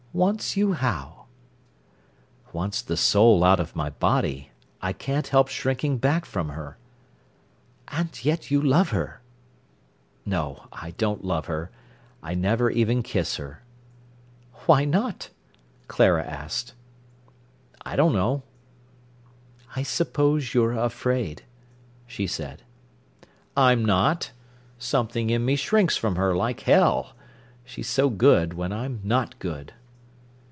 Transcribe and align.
"Wants 0.13 0.57
you 0.57 0.73
how?" 0.73 1.27
"Wants 2.51 2.81
the 2.81 2.97
soul 2.97 3.45
out 3.45 3.61
of 3.61 3.77
my 3.77 3.91
body. 3.91 4.51
I 4.81 4.91
can't 4.91 5.27
help 5.29 5.47
shrinking 5.47 5.99
back 5.99 6.25
from 6.25 6.49
her." 6.49 6.77
"And 7.87 8.09
yet 8.25 8.51
you 8.51 8.61
love 8.61 8.89
her!" 8.89 9.21
"No, 10.25 10.67
I 10.69 10.91
don't 10.97 11.23
love 11.23 11.45
her. 11.45 11.71
I 12.21 12.33
never 12.33 12.69
even 12.69 13.03
kiss 13.03 13.37
her." 13.37 13.63
"Why 14.65 14.83
not?" 14.83 15.29
Clara 15.87 16.25
asked. 16.25 16.73
"I 17.85 17.95
don't 17.95 18.11
know." 18.13 18.43
"I 19.77 19.81
suppose 19.83 20.53
you're 20.53 20.73
afraid," 20.73 21.43
she 22.05 22.27
said. 22.27 22.63
"I'm 23.55 23.85
not. 23.85 24.31
Something 24.77 25.29
in 25.29 25.45
me 25.45 25.55
shrinks 25.55 25.95
from 25.95 26.17
her 26.17 26.35
like 26.35 26.59
hell—she's 26.59 27.87
so 27.87 28.09
good, 28.09 28.53
when 28.55 28.73
I'm 28.73 28.99
not 29.05 29.39
good." 29.39 29.71